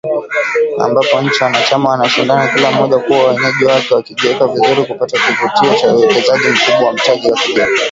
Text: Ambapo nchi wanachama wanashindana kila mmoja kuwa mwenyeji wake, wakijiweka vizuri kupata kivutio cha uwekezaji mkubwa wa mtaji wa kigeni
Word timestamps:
Ambapo 0.79 1.21
nchi 1.21 1.43
wanachama 1.43 1.89
wanashindana 1.89 2.47
kila 2.47 2.71
mmoja 2.71 2.97
kuwa 2.99 3.33
mwenyeji 3.33 3.65
wake, 3.65 3.93
wakijiweka 3.93 4.47
vizuri 4.47 4.85
kupata 4.85 5.17
kivutio 5.19 5.79
cha 5.81 5.95
uwekezaji 5.95 6.43
mkubwa 6.47 6.87
wa 6.87 6.93
mtaji 6.93 7.31
wa 7.31 7.37
kigeni 7.37 7.79